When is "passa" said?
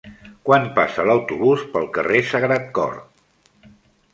0.77-1.03